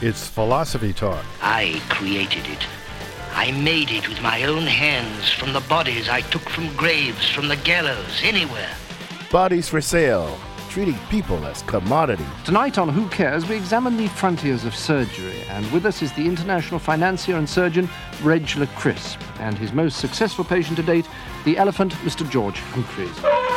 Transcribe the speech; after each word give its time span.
It's 0.00 0.28
Philosophy 0.28 0.92
Talk. 0.92 1.24
I 1.42 1.82
created 1.88 2.46
it. 2.46 2.64
I 3.32 3.50
made 3.50 3.90
it 3.90 4.08
with 4.08 4.22
my 4.22 4.44
own 4.44 4.62
hands 4.62 5.28
from 5.32 5.52
the 5.52 5.60
bodies 5.62 6.08
I 6.08 6.20
took 6.20 6.48
from 6.48 6.72
graves, 6.76 7.28
from 7.28 7.48
the 7.48 7.56
gallows, 7.56 8.20
anywhere. 8.22 8.70
Bodies 9.32 9.68
for 9.68 9.80
sale, 9.80 10.38
treating 10.70 10.96
people 11.10 11.44
as 11.46 11.62
commodity. 11.62 12.24
Tonight 12.44 12.78
on 12.78 12.88
Who 12.88 13.08
Cares, 13.08 13.48
we 13.48 13.56
examine 13.56 13.96
the 13.96 14.06
frontiers 14.06 14.64
of 14.64 14.72
surgery, 14.72 15.42
and 15.48 15.68
with 15.72 15.84
us 15.84 16.00
is 16.00 16.12
the 16.12 16.26
international 16.26 16.78
financier 16.78 17.36
and 17.36 17.48
surgeon 17.48 17.90
Reg 18.22 18.46
LaCrisp, 18.46 19.18
and 19.40 19.58
his 19.58 19.72
most 19.72 19.98
successful 19.98 20.44
patient 20.44 20.76
to 20.76 20.84
date, 20.84 21.08
the 21.44 21.58
elephant 21.58 21.92
Mr. 22.04 22.28
George 22.30 22.60
Humphreys. 22.60 23.47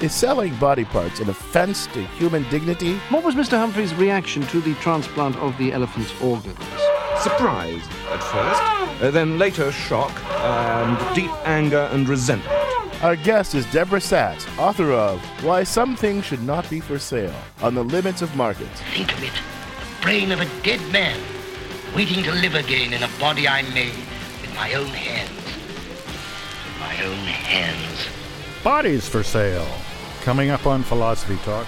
Is 0.00 0.14
selling 0.14 0.54
body 0.58 0.84
parts 0.84 1.18
an 1.18 1.28
offense 1.28 1.88
to 1.88 2.00
human 2.00 2.48
dignity? 2.50 2.98
What 3.10 3.24
was 3.24 3.34
Mr. 3.34 3.58
Humphreys' 3.58 3.92
reaction 3.94 4.46
to 4.46 4.60
the 4.60 4.74
transplant 4.74 5.34
of 5.38 5.58
the 5.58 5.72
elephant's 5.72 6.12
organs? 6.22 6.56
Surprise 7.20 7.82
at 8.12 8.22
first, 8.22 9.02
uh, 9.02 9.10
then 9.10 9.40
later 9.40 9.72
shock 9.72 10.12
and 10.34 11.16
deep 11.16 11.32
anger 11.44 11.88
and 11.90 12.08
resentment. 12.08 13.02
Our 13.02 13.16
guest 13.16 13.56
is 13.56 13.66
Deborah 13.72 13.98
Satz, 13.98 14.46
author 14.56 14.92
of 14.92 15.20
Why 15.42 15.64
Some 15.64 15.96
Things 15.96 16.24
Should 16.26 16.44
Not 16.44 16.70
Be 16.70 16.78
for 16.78 17.00
Sale 17.00 17.34
on 17.60 17.74
the 17.74 17.82
Limits 17.82 18.22
of 18.22 18.36
Markets. 18.36 18.80
Think 18.94 19.12
of 19.12 19.24
it 19.24 19.32
the 19.32 20.02
brain 20.02 20.30
of 20.30 20.40
a 20.40 20.62
dead 20.62 20.80
man, 20.92 21.20
waiting 21.96 22.22
to 22.22 22.30
live 22.30 22.54
again 22.54 22.92
in 22.92 23.02
a 23.02 23.10
body 23.18 23.48
I 23.48 23.62
made 23.74 23.96
with 24.42 24.54
my 24.54 24.74
own 24.74 24.86
hands. 24.86 25.30
With 25.34 26.78
my 26.78 27.04
own 27.04 27.26
hands. 27.26 28.06
Bodies 28.62 29.08
for 29.08 29.24
sale. 29.24 29.66
Coming 30.28 30.50
up 30.50 30.66
on 30.66 30.82
Philosophy 30.82 31.38
Talk. 31.42 31.66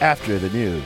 After 0.00 0.38
the 0.38 0.48
news. 0.48 0.82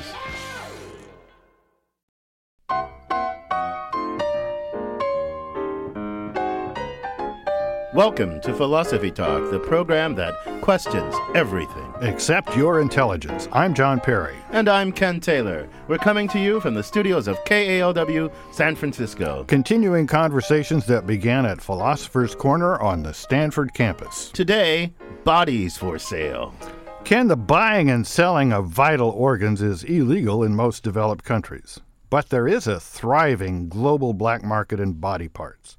Welcome 7.95 8.40
to 8.40 8.52
Philosophy 8.52 9.12
Talk, 9.12 9.52
the 9.52 9.60
program 9.60 10.16
that 10.16 10.34
questions 10.62 11.14
everything. 11.37 11.95
except 12.01 12.56
your 12.56 12.80
intelligence. 12.80 13.48
I'm 13.52 13.73
John 13.73 14.01
Perry. 14.01 14.34
And 14.51 14.68
I'm 14.68 14.90
Ken 14.90 15.20
Taylor. 15.20 15.68
We're 15.86 15.98
coming 15.98 16.26
to 16.30 16.40
you 16.40 16.59
from 16.59 16.74
the 16.74 16.82
studios 16.82 17.29
of 17.29 17.38
KALW 17.45 18.32
San 18.51 18.74
Francisco. 18.74 19.45
Continuing 19.46 20.09
conversations 20.09 20.86
that 20.86 21.07
began 21.07 21.46
at 21.46 21.60
Philosopher's 21.60 22.34
Corner 22.34 22.80
on 22.80 23.04
the 23.04 23.14
Stanford 23.14 23.74
campus. 23.74 24.32
Today, 24.32 24.92
bodies 25.23 25.76
for 25.76 26.01
sale. 26.01 26.52
Ken, 27.04 27.26
the 27.26 27.36
buying 27.36 27.90
and 27.90 28.06
selling 28.06 28.52
of 28.52 28.68
vital 28.68 29.10
organs 29.10 29.60
is 29.60 29.82
illegal 29.82 30.45
in 30.45 30.54
most 30.54 30.84
developed 30.84 31.24
countries. 31.24 31.80
But 32.08 32.28
there 32.28 32.46
is 32.46 32.68
a 32.68 32.78
thriving 32.78 33.68
global 33.68 34.14
black 34.14 34.45
market 34.45 34.78
in 34.78 34.92
body 34.95 35.28
parts. 35.28 35.76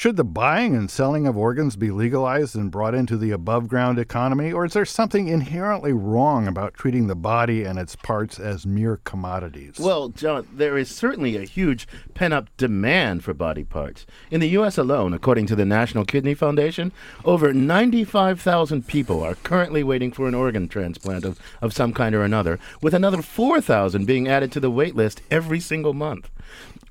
Should 0.00 0.16
the 0.16 0.24
buying 0.24 0.74
and 0.74 0.90
selling 0.90 1.26
of 1.26 1.36
organs 1.36 1.76
be 1.76 1.90
legalized 1.90 2.56
and 2.56 2.70
brought 2.70 2.94
into 2.94 3.18
the 3.18 3.32
above 3.32 3.68
ground 3.68 3.98
economy, 3.98 4.50
or 4.50 4.64
is 4.64 4.72
there 4.72 4.86
something 4.86 5.28
inherently 5.28 5.92
wrong 5.92 6.48
about 6.48 6.72
treating 6.72 7.06
the 7.06 7.14
body 7.14 7.64
and 7.64 7.78
its 7.78 7.96
parts 7.96 8.40
as 8.40 8.64
mere 8.64 8.96
commodities? 9.04 9.78
Well, 9.78 10.08
John, 10.08 10.48
there 10.54 10.78
is 10.78 10.88
certainly 10.88 11.36
a 11.36 11.42
huge 11.42 11.86
pent 12.14 12.32
up 12.32 12.48
demand 12.56 13.24
for 13.24 13.34
body 13.34 13.62
parts. 13.62 14.06
In 14.30 14.40
the 14.40 14.48
U.S. 14.48 14.78
alone, 14.78 15.12
according 15.12 15.44
to 15.48 15.54
the 15.54 15.66
National 15.66 16.06
Kidney 16.06 16.32
Foundation, 16.32 16.92
over 17.26 17.52
95,000 17.52 18.86
people 18.86 19.22
are 19.22 19.34
currently 19.34 19.82
waiting 19.82 20.12
for 20.12 20.26
an 20.26 20.34
organ 20.34 20.66
transplant 20.66 21.26
of, 21.26 21.38
of 21.60 21.74
some 21.74 21.92
kind 21.92 22.14
or 22.14 22.22
another, 22.22 22.58
with 22.80 22.94
another 22.94 23.20
4,000 23.20 24.06
being 24.06 24.28
added 24.28 24.50
to 24.52 24.60
the 24.60 24.70
wait 24.70 24.96
list 24.96 25.20
every 25.30 25.60
single 25.60 25.92
month. 25.92 26.30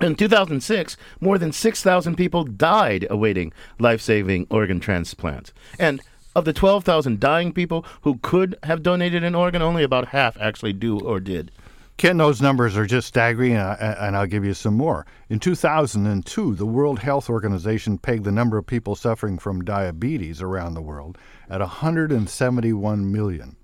In 0.02 0.16
2006, 0.16 0.95
more 1.19 1.38
than 1.38 1.52
6,000 1.52 2.16
people 2.16 2.45
died 2.45 3.05
awaiting 3.09 3.52
life 3.80 4.02
saving 4.02 4.47
organ 4.50 4.80
transplants. 4.80 5.52
And 5.78 6.00
of 6.35 6.46
the 6.46 6.53
12,000 6.53 7.19
dying 7.19 7.51
people 7.51 7.85
who 8.03 8.18
could 8.22 8.57
have 8.63 8.81
donated 8.81 9.25
an 9.25 9.35
organ, 9.35 9.62
only 9.62 9.84
about 9.84 10.09
half 10.09 10.38
actually 10.40 10.72
do 10.72 11.00
or 11.00 11.19
did. 11.19 11.51
Ken, 11.97 12.16
those 12.16 12.41
numbers 12.41 12.78
are 12.78 12.85
just 12.85 13.09
staggering, 13.09 13.57
uh, 13.57 13.97
and 14.00 14.16
I'll 14.16 14.25
give 14.25 14.46
you 14.46 14.53
some 14.53 14.75
more. 14.75 15.06
In 15.28 15.38
2002, 15.38 16.56
the 16.56 16.66
World 16.66 17.00
Health 17.00 17.29
Organization 17.29 17.97
pegged 17.97 18.23
the 18.23 18.31
number 18.31 18.57
of 18.57 18.66
people 18.66 18.96
suffering 18.96 19.38
from 19.38 19.66
diabetes 19.66 20.41
around 20.41 20.75
the 20.75 20.81
world 20.81 21.18
at 21.50 21.59
171 21.59 23.12
million. 23.12 23.57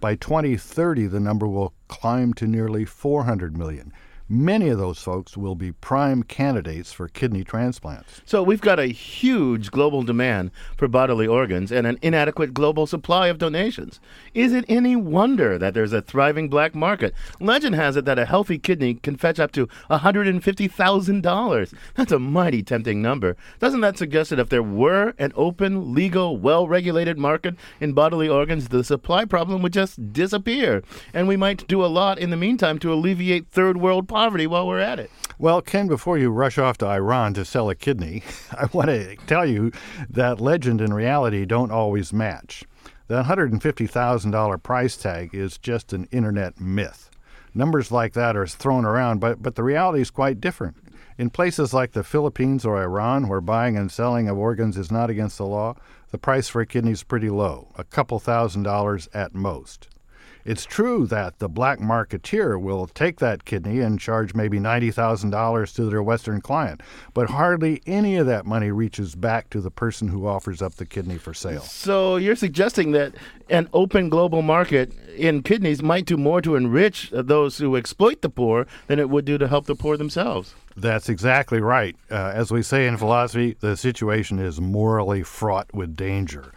By 0.00 0.14
2030, 0.14 1.08
the 1.08 1.18
number 1.18 1.48
will 1.48 1.74
climb 1.88 2.32
to 2.34 2.46
nearly 2.46 2.84
400 2.84 3.56
million. 3.56 3.92
Many 4.32 4.68
of 4.68 4.78
those 4.78 5.00
folks 5.00 5.36
will 5.36 5.56
be 5.56 5.72
prime 5.72 6.22
candidates 6.22 6.92
for 6.92 7.08
kidney 7.08 7.42
transplants. 7.42 8.22
So 8.24 8.44
we've 8.44 8.60
got 8.60 8.78
a 8.78 8.86
huge 8.86 9.72
global 9.72 10.04
demand 10.04 10.52
for 10.76 10.86
bodily 10.86 11.26
organs 11.26 11.72
and 11.72 11.84
an 11.84 11.98
inadequate 12.00 12.54
global 12.54 12.86
supply 12.86 13.26
of 13.26 13.38
donations. 13.38 13.98
Is 14.32 14.52
it 14.52 14.64
any 14.68 14.94
wonder 14.94 15.58
that 15.58 15.74
there's 15.74 15.92
a 15.92 16.00
thriving 16.00 16.48
black 16.48 16.76
market? 16.76 17.12
Legend 17.40 17.74
has 17.74 17.96
it 17.96 18.04
that 18.04 18.20
a 18.20 18.24
healthy 18.24 18.56
kidney 18.56 18.94
can 18.94 19.16
fetch 19.16 19.40
up 19.40 19.50
to 19.50 19.66
$150,000. 19.90 21.74
That's 21.96 22.12
a 22.12 22.18
mighty 22.20 22.62
tempting 22.62 23.02
number. 23.02 23.36
Doesn't 23.58 23.80
that 23.80 23.98
suggest 23.98 24.30
that 24.30 24.38
if 24.38 24.48
there 24.48 24.62
were 24.62 25.12
an 25.18 25.32
open, 25.34 25.92
legal, 25.92 26.36
well 26.36 26.68
regulated 26.68 27.18
market 27.18 27.56
in 27.80 27.94
bodily 27.94 28.28
organs, 28.28 28.68
the 28.68 28.84
supply 28.84 29.24
problem 29.24 29.60
would 29.62 29.72
just 29.72 30.12
disappear? 30.12 30.84
And 31.12 31.26
we 31.26 31.36
might 31.36 31.66
do 31.66 31.84
a 31.84 31.86
lot 31.86 32.20
in 32.20 32.30
the 32.30 32.36
meantime 32.36 32.78
to 32.78 32.92
alleviate 32.92 33.48
third 33.48 33.78
world 33.78 34.06
poverty 34.06 34.19
while 34.46 34.66
we're 34.66 34.78
at 34.78 34.98
it. 34.98 35.10
Well, 35.38 35.62
Ken, 35.62 35.88
before 35.88 36.18
you 36.18 36.30
rush 36.30 36.58
off 36.58 36.76
to 36.78 36.86
Iran 36.86 37.32
to 37.34 37.44
sell 37.46 37.70
a 37.70 37.74
kidney, 37.74 38.22
I 38.52 38.66
want 38.72 38.88
to 38.88 39.16
tell 39.26 39.46
you 39.46 39.72
that 40.10 40.40
legend 40.40 40.82
and 40.82 40.94
reality 40.94 41.46
don't 41.46 41.70
always 41.70 42.12
match. 42.12 42.64
The 43.06 43.22
$150,000 43.22 44.62
price 44.62 44.96
tag 44.98 45.34
is 45.34 45.56
just 45.56 45.94
an 45.94 46.06
internet 46.12 46.60
myth. 46.60 47.10
Numbers 47.54 47.90
like 47.90 48.12
that 48.12 48.36
are 48.36 48.46
thrown 48.46 48.84
around, 48.84 49.20
but, 49.20 49.42
but 49.42 49.54
the 49.54 49.64
reality 49.64 50.02
is 50.02 50.10
quite 50.10 50.40
different. 50.40 50.76
In 51.16 51.30
places 51.30 51.72
like 51.72 51.92
the 51.92 52.04
Philippines 52.04 52.66
or 52.66 52.80
Iran, 52.80 53.26
where 53.26 53.40
buying 53.40 53.76
and 53.76 53.90
selling 53.90 54.28
of 54.28 54.36
organs 54.36 54.76
is 54.76 54.92
not 54.92 55.08
against 55.08 55.38
the 55.38 55.46
law, 55.46 55.76
the 56.10 56.18
price 56.18 56.48
for 56.48 56.60
a 56.60 56.66
kidney 56.66 56.92
is 56.92 57.02
pretty 57.02 57.30
low, 57.30 57.68
a 57.76 57.84
couple 57.84 58.18
thousand 58.18 58.64
dollars 58.64 59.08
at 59.14 59.34
most. 59.34 59.88
It's 60.44 60.64
true 60.64 61.06
that 61.06 61.38
the 61.38 61.48
black 61.48 61.78
marketeer 61.78 62.60
will 62.60 62.86
take 62.86 63.18
that 63.20 63.44
kidney 63.44 63.80
and 63.80 64.00
charge 64.00 64.34
maybe 64.34 64.58
$90,000 64.58 65.74
to 65.74 65.84
their 65.84 66.02
Western 66.02 66.40
client, 66.40 66.82
but 67.14 67.30
hardly 67.30 67.82
any 67.86 68.16
of 68.16 68.26
that 68.26 68.46
money 68.46 68.70
reaches 68.70 69.14
back 69.14 69.50
to 69.50 69.60
the 69.60 69.70
person 69.70 70.08
who 70.08 70.26
offers 70.26 70.62
up 70.62 70.74
the 70.76 70.86
kidney 70.86 71.18
for 71.18 71.34
sale. 71.34 71.60
So 71.60 72.16
you're 72.16 72.36
suggesting 72.36 72.92
that 72.92 73.14
an 73.48 73.68
open 73.72 74.08
global 74.08 74.42
market 74.42 74.92
in 75.16 75.42
kidneys 75.42 75.82
might 75.82 76.06
do 76.06 76.16
more 76.16 76.40
to 76.40 76.56
enrich 76.56 77.10
those 77.12 77.58
who 77.58 77.76
exploit 77.76 78.22
the 78.22 78.30
poor 78.30 78.66
than 78.86 78.98
it 78.98 79.10
would 79.10 79.24
do 79.24 79.38
to 79.38 79.48
help 79.48 79.66
the 79.66 79.74
poor 79.74 79.96
themselves. 79.96 80.54
That's 80.76 81.08
exactly 81.08 81.60
right. 81.60 81.96
Uh, 82.10 82.32
as 82.34 82.50
we 82.50 82.62
say 82.62 82.86
in 82.86 82.96
philosophy, 82.96 83.56
the 83.60 83.76
situation 83.76 84.38
is 84.38 84.60
morally 84.60 85.22
fraught 85.22 85.74
with 85.74 85.96
danger. 85.96 86.52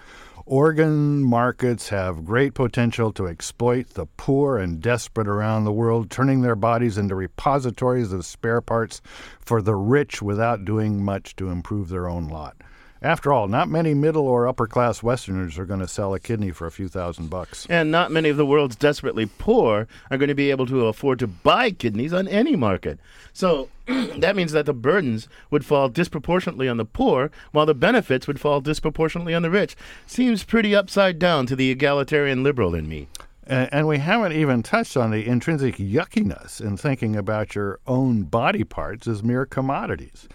Organ 0.46 1.24
markets 1.24 1.88
have 1.88 2.26
great 2.26 2.54
potential 2.54 3.14
to 3.14 3.28
exploit 3.28 3.92
the 3.92 4.08
poor 4.18 4.58
and 4.58 4.81
desperate 4.81 5.28
around 5.28 5.64
the 5.64 5.72
world, 5.72 6.09
turning 6.09 6.42
their 6.42 6.58
bodies 6.58 6.98
into 6.98 7.16
repositories 7.16 8.12
of 8.12 8.26
spare 8.26 8.59
parts 8.59 9.02
for 9.40 9.62
the 9.62 9.76
rich 9.76 10.22
without 10.22 10.66
doing 10.66 11.02
much 11.02 11.38
to 11.38 11.50
improve 11.50 11.88
their 11.88 12.09
own 12.09 12.28
lot. 12.28 12.58
After 13.03 13.34
all, 13.34 13.50
not 13.50 13.68
many 13.68 13.94
middle 13.94 14.30
or 14.30 14.47
upper 14.47 14.66
class 14.66 15.03
Westerners 15.03 15.59
are 15.59 15.66
going 15.66 15.81
to 15.81 15.90
sell 15.90 16.14
a 16.14 16.22
kidney 16.22 16.52
for 16.52 16.66
a 16.66 16.72
few 16.72 16.88
thousand 16.88 17.30
bucks. 17.30 17.68
And 17.69 17.91
not 17.91 18.14
many 18.14 18.30
of 18.30 18.38
the 18.38 18.46
world's 18.46 18.78
desperately 18.78 19.25
poor 19.25 19.90
are 20.09 20.18
going 20.18 20.30
to 20.30 20.34
be 20.34 20.52
able 20.52 20.66
to 20.68 20.88
afford 20.88 21.19
to 21.19 21.28
buy 21.28 21.72
kidneys 21.72 22.13
on 22.13 22.30
any 22.30 22.56
market. 22.56 23.00
So 23.34 23.68
that 23.88 24.38
means 24.38 24.54
that 24.54 24.66
the 24.66 24.74
burdens 24.74 25.27
would 25.51 25.66
fall 25.66 25.89
disproportionately 25.89 26.69
on 26.69 26.77
the 26.77 26.86
poor, 26.86 27.30
while 27.51 27.66
the 27.66 27.74
benefits 27.74 28.25
would 28.25 28.39
fall 28.39 28.62
disproportionately 28.62 29.33
on 29.33 29.42
the 29.42 29.51
rich. 29.51 29.75
Seems 30.07 30.45
pretty 30.45 30.74
upside 30.74 31.19
down 31.19 31.45
to 31.48 31.57
the 31.57 31.72
egalitarian 31.72 32.42
liberal 32.42 32.74
in 32.74 32.88
me. 32.88 33.10
And 33.45 33.86
we 33.86 33.98
haven't 33.98 34.31
even 34.31 34.63
touched 34.63 34.95
on 34.95 35.12
the 35.12 35.27
intrinsic 35.27 35.75
yuckiness 35.75 36.62
in 36.62 36.77
thinking 36.77 37.18
about 37.18 37.54
your 37.54 37.81
own 37.86 38.24
body 38.24 38.63
parts 38.63 39.06
as 39.07 39.22
mere 39.22 39.45
commodities. 39.45 40.30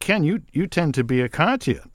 Ken, 0.00 0.24
you, 0.24 0.42
you 0.52 0.66
tend 0.66 0.94
to 0.94 1.04
be 1.04 1.20
a 1.20 1.28
Kantian. 1.28 1.90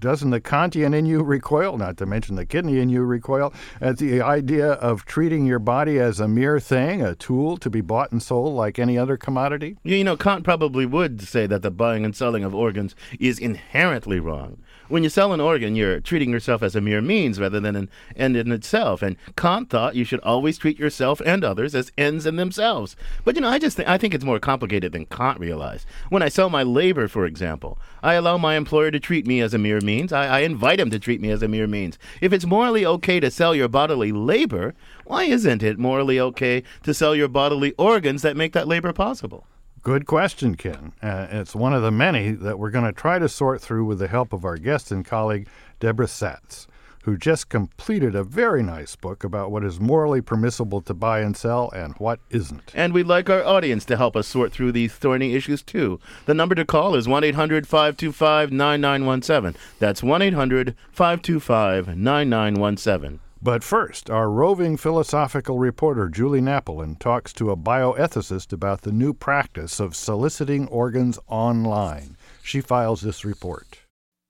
Doesn't 0.00 0.30
the 0.30 0.40
Kantian 0.40 0.94
in 0.94 1.06
you 1.06 1.22
recoil, 1.22 1.76
not 1.76 1.96
to 1.96 2.06
mention 2.06 2.36
the 2.36 2.46
kidney 2.46 2.78
in 2.78 2.88
you 2.88 3.02
recoil, 3.02 3.52
at 3.80 3.98
the 3.98 4.20
idea 4.20 4.72
of 4.72 5.04
treating 5.04 5.44
your 5.44 5.58
body 5.58 5.98
as 5.98 6.20
a 6.20 6.28
mere 6.28 6.60
thing, 6.60 7.02
a 7.02 7.14
tool 7.14 7.56
to 7.58 7.70
be 7.70 7.80
bought 7.80 8.12
and 8.12 8.22
sold 8.22 8.54
like 8.54 8.78
any 8.78 8.96
other 8.96 9.16
commodity? 9.16 9.76
You 9.82 10.04
know, 10.04 10.16
Kant 10.16 10.44
probably 10.44 10.86
would 10.86 11.22
say 11.22 11.46
that 11.46 11.62
the 11.62 11.70
buying 11.70 12.04
and 12.04 12.14
selling 12.14 12.44
of 12.44 12.54
organs 12.54 12.94
is 13.18 13.38
inherently 13.38 14.20
wrong. 14.20 14.58
When 14.88 15.02
you 15.02 15.10
sell 15.10 15.34
an 15.34 15.40
organ, 15.40 15.76
you're 15.76 16.00
treating 16.00 16.30
yourself 16.30 16.62
as 16.62 16.74
a 16.74 16.80
mere 16.80 17.02
means 17.02 17.38
rather 17.38 17.60
than 17.60 17.76
an 17.76 17.90
end 18.16 18.38
in 18.38 18.50
itself. 18.50 19.02
And 19.02 19.16
Kant 19.36 19.68
thought 19.68 19.94
you 19.94 20.04
should 20.04 20.20
always 20.20 20.56
treat 20.56 20.78
yourself 20.78 21.20
and 21.26 21.44
others 21.44 21.74
as 21.74 21.92
ends 21.98 22.24
in 22.24 22.36
themselves. 22.36 22.96
But 23.22 23.34
you 23.34 23.42
know, 23.42 23.50
I 23.50 23.58
just 23.58 23.76
think 23.76 23.86
I 23.86 23.98
think 23.98 24.14
it's 24.14 24.24
more 24.24 24.40
complicated 24.40 24.92
than 24.92 25.04
Kant 25.04 25.40
realized. 25.40 25.86
When 26.08 26.22
I 26.22 26.30
sell 26.30 26.48
my 26.48 26.62
labor, 26.62 27.06
for 27.06 27.26
example, 27.26 27.78
I 28.02 28.14
allow 28.14 28.38
my 28.38 28.56
employer 28.56 28.90
to 28.90 28.98
treat 28.98 29.26
me 29.26 29.42
as 29.42 29.52
a 29.52 29.58
mere 29.58 29.82
means. 29.82 30.10
I, 30.10 30.26
I 30.26 30.40
invite 30.40 30.80
him 30.80 30.88
to 30.88 30.98
treat 30.98 31.20
me 31.20 31.30
as 31.30 31.42
a 31.42 31.48
mere 31.48 31.66
means. 31.66 31.98
If 32.22 32.32
it's 32.32 32.46
morally 32.46 32.86
okay 32.86 33.20
to 33.20 33.30
sell 33.30 33.54
your 33.54 33.68
bodily 33.68 34.10
labor, 34.10 34.74
why 35.04 35.24
isn't 35.24 35.62
it 35.62 35.78
morally 35.78 36.18
okay 36.18 36.62
to 36.84 36.94
sell 36.94 37.14
your 37.14 37.28
bodily 37.28 37.72
organs 37.72 38.22
that 38.22 38.38
make 38.38 38.54
that 38.54 38.66
labor 38.66 38.94
possible? 38.94 39.44
Good 39.82 40.06
question, 40.06 40.56
Ken. 40.56 40.92
Uh, 41.02 41.26
it's 41.30 41.54
one 41.54 41.72
of 41.72 41.82
the 41.82 41.90
many 41.90 42.32
that 42.32 42.58
we're 42.58 42.70
going 42.70 42.84
to 42.86 42.92
try 42.92 43.18
to 43.18 43.28
sort 43.28 43.60
through 43.60 43.84
with 43.84 43.98
the 43.98 44.08
help 44.08 44.32
of 44.32 44.44
our 44.44 44.56
guest 44.56 44.90
and 44.90 45.04
colleague, 45.04 45.46
Deborah 45.78 46.06
Satz, 46.06 46.66
who 47.04 47.16
just 47.16 47.48
completed 47.48 48.14
a 48.14 48.24
very 48.24 48.62
nice 48.62 48.96
book 48.96 49.22
about 49.24 49.50
what 49.50 49.64
is 49.64 49.78
morally 49.78 50.20
permissible 50.20 50.80
to 50.80 50.94
buy 50.94 51.20
and 51.20 51.36
sell 51.36 51.70
and 51.70 51.94
what 51.98 52.18
isn't. 52.30 52.72
And 52.74 52.92
we'd 52.92 53.06
like 53.06 53.30
our 53.30 53.44
audience 53.44 53.84
to 53.86 53.96
help 53.96 54.16
us 54.16 54.26
sort 54.26 54.52
through 54.52 54.72
these 54.72 54.94
thorny 54.94 55.34
issues 55.34 55.62
too. 55.62 56.00
The 56.26 56.34
number 56.34 56.54
to 56.56 56.64
call 56.64 56.94
is 56.94 57.06
1 57.06 57.22
800 57.22 57.66
525 57.68 58.50
9917. 58.50 59.60
That's 59.78 60.02
1 60.02 60.22
800 60.22 60.74
525 60.92 61.96
9917. 61.96 63.20
But 63.40 63.62
first, 63.62 64.10
our 64.10 64.28
roving 64.28 64.76
philosophical 64.76 65.58
reporter 65.58 66.08
Julie 66.08 66.40
Napolin 66.40 66.98
talks 66.98 67.32
to 67.34 67.50
a 67.50 67.56
bioethicist 67.56 68.52
about 68.52 68.82
the 68.82 68.90
new 68.90 69.14
practice 69.14 69.78
of 69.78 69.94
soliciting 69.94 70.66
organs 70.68 71.20
online. 71.28 72.16
She 72.42 72.60
files 72.60 73.00
this 73.00 73.24
report. 73.24 73.78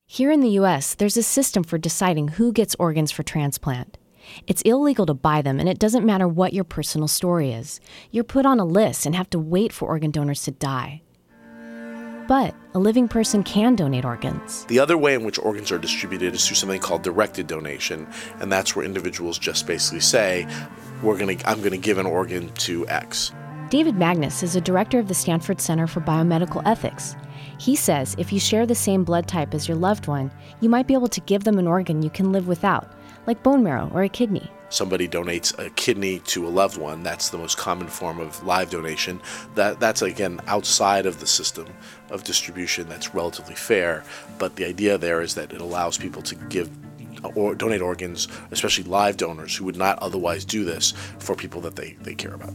Here 0.06 0.31
in 0.31 0.40
the 0.40 0.50
U.S., 0.60 0.94
there's 0.94 1.16
a 1.16 1.22
system 1.22 1.64
for 1.64 1.78
deciding 1.78 2.28
who 2.28 2.52
gets 2.52 2.76
organs 2.78 3.10
for 3.10 3.22
transplant. 3.22 3.96
It's 4.46 4.62
illegal 4.62 5.06
to 5.06 5.14
buy 5.14 5.40
them, 5.40 5.58
and 5.58 5.70
it 5.70 5.78
doesn't 5.78 6.05
matter 6.05 6.28
what 6.28 6.52
your 6.52 6.64
personal 6.64 7.08
story 7.08 7.52
is. 7.52 7.81
You're 8.10 8.25
put 8.25 8.44
on 8.44 8.60
a 8.60 8.64
list 8.64 9.06
and 9.06 9.14
have 9.14 9.31
to 9.31 9.38
wait 9.38 9.72
for 9.72 9.88
organ 9.88 10.10
donors 10.10 10.43
to 10.43 10.50
die. 10.50 11.02
But 12.29 12.55
a 12.75 12.79
living 12.79 13.09
person 13.09 13.43
can 13.43 13.75
donate 13.75 14.05
organs. 14.05 14.67
The 14.67 14.79
other 14.79 14.99
way 14.99 15.15
in 15.15 15.25
which 15.25 15.39
organs 15.39 15.73
are 15.73 15.79
distributed 15.79 16.35
is 16.35 16.47
through 16.47 16.57
something 16.57 16.79
called 16.79 17.03
directed 17.03 17.47
donation, 17.47 18.07
and 18.39 18.53
that's 18.53 18.77
where 18.77 18.85
individuals 18.85 19.39
just 19.39 19.67
basically 19.67 20.01
say, 20.01 20.47
"We're 21.03 21.17
going 21.17 21.39
to 21.39 21.49
I'm 21.49 21.61
going 21.61 21.73
to 21.73 21.79
give 21.79 21.97
an 21.97 22.05
organ 22.05 22.53
to 22.67 22.87
X." 22.87 23.33
David 23.71 23.97
Magnus 23.97 24.43
is 24.43 24.57
a 24.57 24.61
director 24.61 24.99
of 24.99 25.09
the 25.09 25.15
Stanford 25.15 25.59
Center 25.59 25.87
for 25.87 26.03
Biomedical 26.03 26.63
Ethics. 26.67 27.17
He 27.57 27.75
says 27.75 28.15
if 28.19 28.31
you 28.31 28.39
share 28.39 28.67
the 28.67 28.75
same 28.75 29.05
blood 29.05 29.27
type 29.27 29.55
as 29.55 29.67
your 29.67 29.79
loved 29.79 30.07
one, 30.07 30.31
you 30.61 30.69
might 30.69 30.87
be 30.87 30.95
able 30.95 31.09
to 31.09 31.21
give 31.23 31.45
them 31.45 31.59
an 31.59 31.67
organ 31.67 32.03
you 32.03 32.11
can 32.11 32.31
live 32.31 32.47
without, 32.47 32.93
like 33.27 33.43
bone 33.43 33.63
marrow 33.63 33.91
or 33.95 34.03
a 34.03 34.09
kidney 34.09 34.51
somebody 34.70 35.09
donates 35.09 35.59
a 35.59 35.70
kidney 35.70 36.20
to 36.20 36.47
a 36.47 36.50
loved 36.50 36.76
one, 36.79 37.03
that's 37.03 37.31
the 37.31 37.38
most 37.38 37.56
common 37.56 37.88
form 37.88 38.20
of 38.20 38.43
live 38.44 38.70
donation. 38.70 39.20
That 39.55 39.81
that's 39.81 40.03
again 40.03 40.41
outside 40.47 41.06
of 41.06 41.20
the 41.20 41.26
system 41.26 41.67
of 42.11 42.25
distribution 42.25 42.88
that's 42.88 43.15
relatively 43.15 43.55
fair, 43.55 44.05
but 44.38 44.56
the 44.56 44.67
idea 44.67 44.99
there 44.99 45.20
is 45.20 45.35
that 45.35 45.53
it 45.53 45.61
allows 45.61 45.99
people 45.99 46.23
to 46.23 46.35
give 46.35 46.70
uh, 47.25 47.29
or 47.35 47.55
donate 47.55 47.82
organs, 47.82 48.29
especially 48.50 48.85
live 48.85 49.17
donors 49.17 49.56
who 49.56 49.65
would 49.65 49.76
not 49.76 49.99
otherwise 49.99 50.44
do 50.44 50.65
this 50.65 50.93
for 51.19 51.35
people 51.35 51.61
that 51.62 51.76
they, 51.76 51.97
they 52.03 52.15
care 52.15 52.35
about. 52.35 52.55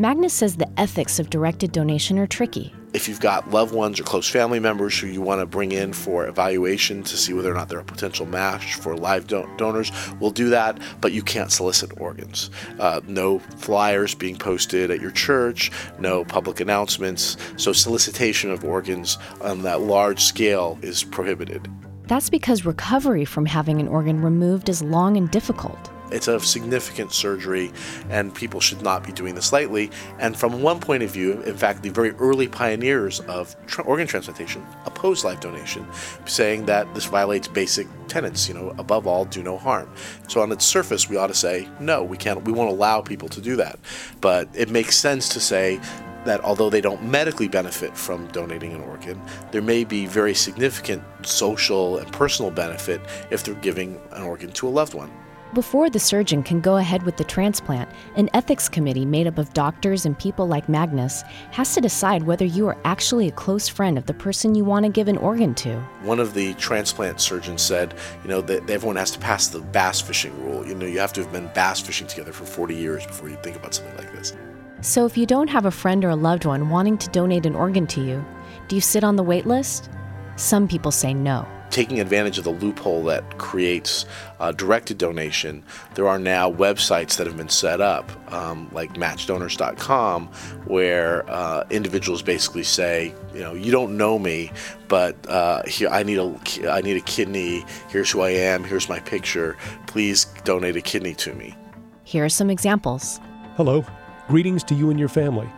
Magnus 0.00 0.32
says 0.32 0.56
the 0.56 0.80
ethics 0.80 1.18
of 1.18 1.28
directed 1.28 1.72
donation 1.72 2.18
are 2.18 2.26
tricky. 2.26 2.72
If 2.94 3.06
you've 3.06 3.20
got 3.20 3.50
loved 3.50 3.74
ones 3.74 4.00
or 4.00 4.02
close 4.02 4.26
family 4.26 4.58
members 4.58 4.98
who 4.98 5.06
you 5.06 5.20
want 5.20 5.42
to 5.42 5.46
bring 5.46 5.72
in 5.72 5.92
for 5.92 6.26
evaluation 6.26 7.02
to 7.02 7.18
see 7.18 7.34
whether 7.34 7.50
or 7.50 7.54
not 7.54 7.68
they're 7.68 7.80
a 7.80 7.84
potential 7.84 8.24
match 8.24 8.76
for 8.76 8.96
live 8.96 9.26
donors, 9.26 9.92
we'll 10.18 10.30
do 10.30 10.48
that, 10.48 10.78
but 11.02 11.12
you 11.12 11.20
can't 11.20 11.52
solicit 11.52 12.00
organs. 12.00 12.48
Uh, 12.78 13.02
no 13.06 13.40
flyers 13.58 14.14
being 14.14 14.36
posted 14.36 14.90
at 14.90 15.02
your 15.02 15.10
church, 15.10 15.70
no 15.98 16.24
public 16.24 16.60
announcements. 16.60 17.36
So, 17.58 17.74
solicitation 17.74 18.50
of 18.50 18.64
organs 18.64 19.18
on 19.42 19.60
that 19.64 19.82
large 19.82 20.24
scale 20.24 20.78
is 20.80 21.04
prohibited. 21.04 21.68
That's 22.06 22.30
because 22.30 22.64
recovery 22.64 23.26
from 23.26 23.44
having 23.44 23.80
an 23.80 23.88
organ 23.88 24.22
removed 24.22 24.70
is 24.70 24.80
long 24.80 25.18
and 25.18 25.30
difficult. 25.30 25.90
It's 26.10 26.28
a 26.28 26.40
significant 26.40 27.12
surgery, 27.12 27.72
and 28.08 28.34
people 28.34 28.60
should 28.60 28.82
not 28.82 29.04
be 29.04 29.12
doing 29.12 29.34
this 29.34 29.52
lightly. 29.52 29.90
And 30.18 30.36
from 30.36 30.62
one 30.62 30.80
point 30.80 31.02
of 31.02 31.10
view, 31.10 31.40
in 31.42 31.56
fact, 31.56 31.82
the 31.82 31.90
very 31.90 32.10
early 32.12 32.48
pioneers 32.48 33.20
of 33.20 33.54
tra- 33.66 33.84
organ 33.84 34.06
transplantation 34.06 34.66
opposed 34.86 35.24
live 35.24 35.40
donation, 35.40 35.86
saying 36.26 36.66
that 36.66 36.92
this 36.94 37.06
violates 37.06 37.48
basic 37.48 37.86
tenets. 38.08 38.48
You 38.48 38.54
know, 38.54 38.74
above 38.78 39.06
all, 39.06 39.24
do 39.24 39.42
no 39.42 39.56
harm. 39.56 39.90
So 40.28 40.40
on 40.42 40.52
its 40.52 40.64
surface, 40.64 41.08
we 41.08 41.16
ought 41.16 41.28
to 41.28 41.34
say 41.34 41.68
no. 41.80 42.02
We 42.02 42.16
can't. 42.16 42.44
We 42.44 42.52
won't 42.52 42.70
allow 42.70 43.00
people 43.00 43.28
to 43.28 43.40
do 43.40 43.56
that. 43.56 43.78
But 44.20 44.48
it 44.54 44.70
makes 44.70 44.96
sense 44.96 45.28
to 45.30 45.40
say 45.40 45.80
that 46.24 46.40
although 46.42 46.68
they 46.68 46.80
don't 46.80 47.02
medically 47.02 47.48
benefit 47.48 47.96
from 47.96 48.26
donating 48.28 48.72
an 48.72 48.80
organ, 48.82 49.20
there 49.52 49.62
may 49.62 49.84
be 49.84 50.06
very 50.06 50.34
significant 50.34 51.02
social 51.22 51.98
and 51.98 52.12
personal 52.12 52.50
benefit 52.50 53.00
if 53.30 53.42
they're 53.42 53.54
giving 53.56 54.00
an 54.12 54.22
organ 54.22 54.52
to 54.52 54.68
a 54.68 54.70
loved 54.70 54.94
one. 54.94 55.10
Before 55.52 55.90
the 55.90 55.98
surgeon 55.98 56.44
can 56.44 56.60
go 56.60 56.76
ahead 56.76 57.02
with 57.02 57.16
the 57.16 57.24
transplant, 57.24 57.90
an 58.14 58.30
ethics 58.34 58.68
committee 58.68 59.04
made 59.04 59.26
up 59.26 59.36
of 59.36 59.52
doctors 59.52 60.06
and 60.06 60.16
people 60.16 60.46
like 60.46 60.68
Magnus 60.68 61.22
has 61.50 61.74
to 61.74 61.80
decide 61.80 62.22
whether 62.22 62.44
you 62.44 62.68
are 62.68 62.78
actually 62.84 63.26
a 63.26 63.32
close 63.32 63.68
friend 63.68 63.98
of 63.98 64.06
the 64.06 64.14
person 64.14 64.54
you 64.54 64.64
want 64.64 64.86
to 64.86 64.92
give 64.92 65.08
an 65.08 65.16
organ 65.16 65.52
to. 65.56 65.80
One 66.02 66.20
of 66.20 66.34
the 66.34 66.54
transplant 66.54 67.20
surgeons 67.20 67.62
said, 67.62 67.94
you 68.22 68.28
know, 68.28 68.40
that 68.42 68.70
everyone 68.70 68.94
has 68.94 69.10
to 69.10 69.18
pass 69.18 69.48
the 69.48 69.58
bass 69.58 70.00
fishing 70.00 70.40
rule. 70.44 70.64
You 70.64 70.76
know, 70.76 70.86
you 70.86 71.00
have 71.00 71.12
to 71.14 71.22
have 71.22 71.32
been 71.32 71.50
bass 71.52 71.80
fishing 71.80 72.06
together 72.06 72.32
for 72.32 72.44
40 72.44 72.76
years 72.76 73.04
before 73.04 73.28
you 73.28 73.36
think 73.42 73.56
about 73.56 73.74
something 73.74 73.96
like 73.96 74.12
this. 74.12 74.36
So 74.82 75.04
if 75.04 75.18
you 75.18 75.26
don't 75.26 75.48
have 75.48 75.66
a 75.66 75.72
friend 75.72 76.04
or 76.04 76.10
a 76.10 76.16
loved 76.16 76.44
one 76.44 76.70
wanting 76.70 76.96
to 76.98 77.10
donate 77.10 77.44
an 77.44 77.56
organ 77.56 77.88
to 77.88 78.00
you, 78.00 78.24
do 78.68 78.76
you 78.76 78.80
sit 78.80 79.02
on 79.02 79.16
the 79.16 79.24
wait 79.24 79.46
list? 79.46 79.90
Some 80.36 80.68
people 80.68 80.92
say 80.92 81.12
no 81.12 81.44
taking 81.70 82.00
advantage 82.00 82.38
of 82.38 82.44
the 82.44 82.50
loophole 82.50 83.02
that 83.04 83.38
creates 83.38 84.04
uh, 84.38 84.52
directed 84.52 84.98
donation, 84.98 85.62
there 85.94 86.08
are 86.08 86.18
now 86.18 86.50
websites 86.50 87.16
that 87.16 87.26
have 87.26 87.36
been 87.36 87.48
set 87.48 87.80
up, 87.80 88.10
um, 88.32 88.68
like 88.72 88.94
matchdonors.com, 88.94 90.26
where 90.66 91.28
uh, 91.30 91.64
individuals 91.70 92.22
basically 92.22 92.62
say, 92.62 93.14
you 93.34 93.40
know, 93.40 93.54
you 93.54 93.70
don't 93.70 93.96
know 93.96 94.18
me, 94.18 94.52
but 94.88 95.16
uh, 95.28 95.62
here 95.66 95.88
I 95.88 96.02
need 96.02 96.18
a 96.18 96.70
I 96.70 96.80
need 96.80 96.96
a 96.96 97.02
kidney. 97.02 97.64
Here's 97.88 98.10
who 98.10 98.20
I 98.20 98.30
am. 98.30 98.64
Here's 98.64 98.88
my 98.88 99.00
picture. 99.00 99.56
Please 99.86 100.26
donate 100.44 100.76
a 100.76 100.80
kidney 100.80 101.14
to 101.14 101.34
me. 101.34 101.56
Here 102.04 102.24
are 102.24 102.28
some 102.28 102.50
examples. 102.50 103.20
Hello, 103.56 103.84
greetings 104.28 104.64
to 104.64 104.74
you 104.74 104.90
and 104.90 104.98
your 104.98 105.08
family. 105.08 105.48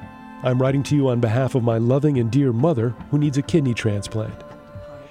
I'm 0.43 0.61
writing 0.61 0.83
to 0.85 0.97
you 0.97 1.09
on 1.09 1.21
behalf 1.21 1.55
of 1.55 1.63
my 1.63 1.79
loving 1.79 2.19
and 2.19 2.31
dear 2.31 2.53
mother 2.53 2.91
who 3.11 3.19
needs 3.19 3.39
a 3.39 3.43
kidney 3.43 3.75
transplant. 3.75 4.52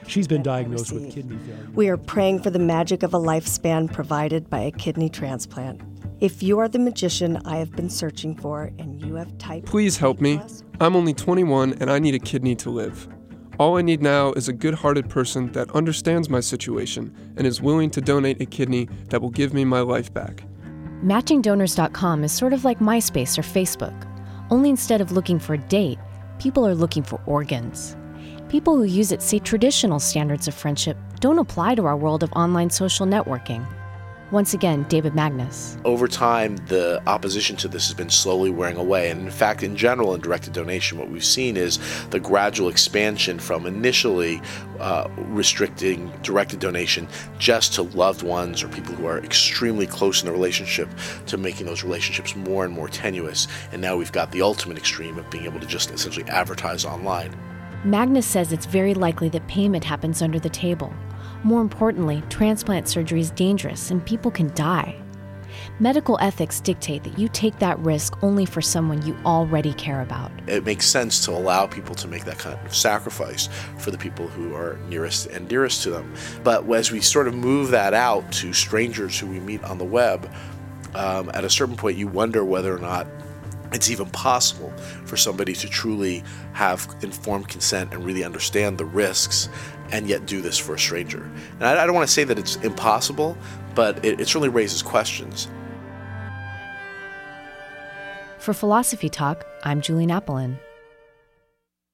She's 0.07 0.27
been 0.27 0.43
diagnosed 0.43 0.91
with 0.91 1.11
kidney 1.11 1.37
failure. 1.37 1.69
We 1.73 1.89
are 1.89 1.97
praying 1.97 2.41
for 2.41 2.49
the 2.49 2.59
magic 2.59 3.03
of 3.03 3.13
a 3.13 3.19
lifespan 3.19 3.91
provided 3.91 4.49
by 4.49 4.59
a 4.59 4.71
kidney 4.71 5.09
transplant. 5.09 5.81
If 6.19 6.43
you 6.43 6.59
are 6.59 6.67
the 6.67 6.79
magician 6.79 7.41
I 7.45 7.57
have 7.57 7.71
been 7.71 7.89
searching 7.89 8.35
for 8.35 8.71
and 8.77 9.01
you 9.03 9.15
have 9.15 9.37
typed. 9.37 9.67
Please 9.67 9.97
help 9.97 10.21
me. 10.21 10.39
I'm 10.79 10.95
only 10.95 11.13
21 11.13 11.73
and 11.79 11.89
I 11.89 11.99
need 11.99 12.15
a 12.15 12.19
kidney 12.19 12.55
to 12.57 12.69
live. 12.69 13.07
All 13.59 13.77
I 13.77 13.81
need 13.81 14.01
now 14.01 14.33
is 14.33 14.47
a 14.47 14.53
good 14.53 14.73
hearted 14.73 15.09
person 15.09 15.51
that 15.51 15.69
understands 15.75 16.29
my 16.29 16.39
situation 16.39 17.15
and 17.37 17.45
is 17.45 17.61
willing 17.61 17.89
to 17.91 18.01
donate 18.01 18.41
a 18.41 18.45
kidney 18.45 18.89
that 19.09 19.21
will 19.21 19.29
give 19.29 19.53
me 19.53 19.65
my 19.65 19.81
life 19.81 20.13
back. 20.13 20.43
MatchingDonors.com 21.03 22.23
is 22.23 22.31
sort 22.31 22.53
of 22.53 22.65
like 22.65 22.79
MySpace 22.79 23.37
or 23.37 23.41
Facebook, 23.41 24.07
only 24.51 24.69
instead 24.69 25.01
of 25.01 25.11
looking 25.11 25.39
for 25.39 25.53
a 25.55 25.57
date, 25.57 25.97
people 26.39 26.65
are 26.65 26.75
looking 26.75 27.03
for 27.03 27.21
organs. 27.25 27.95
People 28.51 28.75
who 28.75 28.83
use 28.83 29.13
it 29.13 29.21
say 29.21 29.39
traditional 29.39 29.97
standards 29.97 30.45
of 30.45 30.53
friendship 30.53 30.97
don't 31.21 31.39
apply 31.39 31.73
to 31.75 31.85
our 31.85 31.95
world 31.95 32.21
of 32.21 32.33
online 32.33 32.69
social 32.69 33.05
networking. 33.05 33.65
Once 34.31 34.53
again, 34.53 34.83
David 34.89 35.15
Magnus. 35.15 35.77
Over 35.85 36.05
time, 36.09 36.57
the 36.67 37.01
opposition 37.07 37.55
to 37.55 37.69
this 37.69 37.87
has 37.87 37.93
been 37.93 38.09
slowly 38.09 38.49
wearing 38.49 38.75
away. 38.75 39.09
And 39.09 39.21
in 39.21 39.31
fact, 39.31 39.63
in 39.63 39.77
general, 39.77 40.13
in 40.13 40.19
directed 40.19 40.51
donation, 40.51 40.97
what 40.97 41.09
we've 41.09 41.23
seen 41.23 41.55
is 41.55 41.79
the 42.09 42.19
gradual 42.19 42.67
expansion 42.67 43.39
from 43.39 43.65
initially 43.65 44.41
uh, 44.81 45.07
restricting 45.15 46.11
directed 46.21 46.59
donation 46.59 47.07
just 47.39 47.71
to 47.75 47.83
loved 47.83 48.21
ones 48.21 48.63
or 48.63 48.67
people 48.67 48.93
who 48.95 49.05
are 49.05 49.19
extremely 49.19 49.87
close 49.87 50.21
in 50.21 50.25
the 50.25 50.33
relationship 50.33 50.89
to 51.27 51.37
making 51.37 51.67
those 51.67 51.85
relationships 51.85 52.35
more 52.35 52.65
and 52.65 52.73
more 52.73 52.89
tenuous. 52.89 53.47
And 53.71 53.81
now 53.81 53.95
we've 53.95 54.11
got 54.11 54.33
the 54.33 54.41
ultimate 54.41 54.77
extreme 54.77 55.17
of 55.17 55.29
being 55.29 55.45
able 55.45 55.61
to 55.61 55.67
just 55.67 55.89
essentially 55.91 56.29
advertise 56.29 56.83
online. 56.83 57.33
Magnus 57.83 58.27
says 58.27 58.53
it's 58.53 58.67
very 58.67 58.93
likely 58.93 59.27
that 59.29 59.47
payment 59.47 59.83
happens 59.83 60.21
under 60.21 60.39
the 60.39 60.49
table. 60.49 60.93
More 61.43 61.61
importantly, 61.61 62.21
transplant 62.29 62.87
surgery 62.87 63.21
is 63.21 63.31
dangerous 63.31 63.89
and 63.89 64.05
people 64.05 64.29
can 64.29 64.53
die. 64.53 65.01
Medical 65.79 66.15
ethics 66.21 66.59
dictate 66.59 67.03
that 67.03 67.17
you 67.17 67.27
take 67.27 67.57
that 67.57 67.79
risk 67.79 68.21
only 68.21 68.45
for 68.45 68.61
someone 68.61 69.03
you 69.03 69.17
already 69.25 69.73
care 69.73 70.01
about. 70.01 70.31
It 70.45 70.63
makes 70.63 70.85
sense 70.85 71.25
to 71.25 71.31
allow 71.31 71.65
people 71.65 71.95
to 71.95 72.07
make 72.07 72.23
that 72.25 72.37
kind 72.37 72.59
of 72.63 72.75
sacrifice 72.75 73.49
for 73.79 73.89
the 73.89 73.97
people 73.97 74.27
who 74.27 74.53
are 74.53 74.77
nearest 74.87 75.25
and 75.27 75.47
dearest 75.47 75.81
to 75.81 75.89
them. 75.89 76.13
But 76.43 76.69
as 76.71 76.91
we 76.91 77.01
sort 77.01 77.27
of 77.27 77.33
move 77.33 77.71
that 77.71 77.95
out 77.95 78.31
to 78.33 78.53
strangers 78.53 79.17
who 79.17 79.25
we 79.25 79.39
meet 79.39 79.63
on 79.63 79.79
the 79.79 79.85
web, 79.85 80.31
um, 80.93 81.31
at 81.33 81.43
a 81.43 81.49
certain 81.49 81.75
point 81.75 81.97
you 81.97 82.07
wonder 82.07 82.45
whether 82.45 82.75
or 82.75 82.79
not 82.79 83.07
it's 83.71 83.89
even 83.89 84.09
possible 84.09 84.71
for 85.05 85.17
somebody 85.17 85.53
to 85.53 85.67
truly 85.67 86.23
have 86.53 86.87
informed 87.01 87.47
consent 87.47 87.93
and 87.93 88.03
really 88.03 88.23
understand 88.23 88.77
the 88.77 88.85
risks 88.85 89.49
and 89.91 90.07
yet 90.07 90.25
do 90.25 90.41
this 90.41 90.57
for 90.57 90.75
a 90.75 90.79
stranger. 90.79 91.23
And 91.59 91.63
I, 91.65 91.83
I 91.83 91.85
don't 91.85 91.95
want 91.95 92.07
to 92.07 92.13
say 92.13 92.23
that 92.23 92.37
it's 92.37 92.57
impossible, 92.57 93.37
but 93.75 94.03
it, 94.03 94.19
it 94.19 94.27
certainly 94.27 94.49
raises 94.49 94.81
questions. 94.81 95.47
For 98.39 98.53
Philosophy 98.53 99.09
Talk, 99.09 99.45
I'm 99.63 99.81
Julie 99.81 100.07
Napolin. 100.07 100.57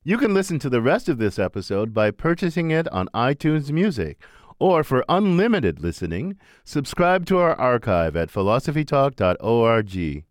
You 0.03 0.17
can 0.17 0.34
listen 0.34 0.60
to 0.60 0.69
the 0.69 0.81
rest 0.81 1.10
of 1.10 1.17
this 1.17 1.38
episode 1.38 1.93
by 1.93 2.12
purchasing 2.12 2.72
it 2.72 2.88
on 2.88 3.10
iTunes 3.13 3.72
Music. 3.72 4.17
Or 4.60 4.84
for 4.84 5.03
unlimited 5.10 5.81
listening, 5.81 6.38
subscribe 6.63 7.25
to 7.27 7.38
our 7.38 7.53
archive 7.60 8.15
at 8.15 8.29
philosophytalk.org. 8.31 10.24